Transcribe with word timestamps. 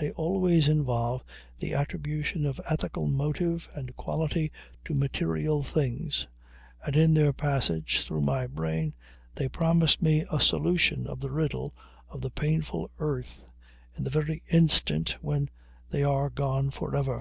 They 0.00 0.12
always 0.12 0.68
involve 0.68 1.24
the 1.58 1.74
attribution 1.74 2.46
of 2.46 2.60
ethical 2.70 3.08
motive 3.08 3.68
and 3.74 3.96
quality 3.96 4.52
to 4.84 4.94
material 4.94 5.64
things, 5.64 6.28
and 6.86 6.94
in 6.94 7.14
their 7.14 7.32
passage 7.32 8.04
through 8.04 8.20
my 8.20 8.46
brain 8.46 8.94
they 9.34 9.48
promise 9.48 10.00
me 10.00 10.24
a 10.30 10.38
solution 10.40 11.08
of 11.08 11.18
the 11.18 11.32
riddle 11.32 11.74
of 12.08 12.20
the 12.20 12.30
painful 12.30 12.92
earth 13.00 13.44
in 13.96 14.04
the 14.04 14.10
very 14.10 14.44
instant 14.52 15.16
when 15.20 15.50
they 15.90 16.04
are 16.04 16.30
gone 16.30 16.70
forever. 16.70 17.20